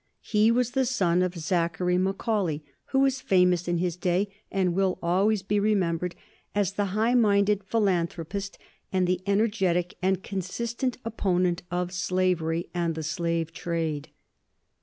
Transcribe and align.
He 0.23 0.49
was 0.49 0.71
the 0.71 0.85
son 0.87 1.21
of 1.21 1.37
Zachary 1.37 1.99
Macaulay, 1.99 2.63
who 2.85 2.97
was 3.01 3.21
famous 3.21 3.67
in 3.67 3.77
his 3.77 3.95
day, 3.95 4.29
and 4.51 4.73
will 4.73 4.97
always 5.03 5.43
be 5.43 5.59
remembered 5.59 6.15
as 6.55 6.73
the 6.73 6.85
high 6.97 7.13
minded 7.13 7.63
philanthropist 7.65 8.57
and 8.91 9.05
the 9.05 9.21
energetic 9.27 9.93
and 10.01 10.23
consistent 10.23 10.97
opponent 11.05 11.61
of 11.69 11.91
slavery 11.91 12.67
and 12.73 12.95
the 12.95 13.03
slave 13.03 13.53
trade. 13.53 14.09